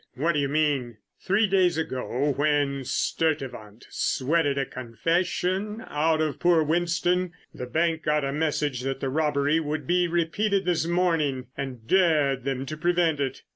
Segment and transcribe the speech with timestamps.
[0.15, 6.63] "What do you mean?" "Three days ago when Sturtevant sweated a 'confession' out of poor
[6.63, 11.85] Winston, the bank got a message that the robbery would be repeated this morning and
[11.87, 13.43] dared them to prevent it.